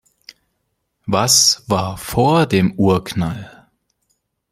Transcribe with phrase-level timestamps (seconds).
[1.05, 3.67] Was war vor dem Urknall?